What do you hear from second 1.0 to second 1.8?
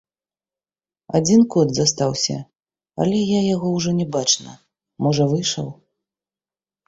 Адзін кот